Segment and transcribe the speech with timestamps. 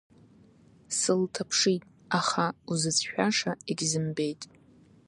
[0.97, 1.83] Сылҭаԥшит,
[2.19, 4.41] аха узыцәшәаша егьзымбеит.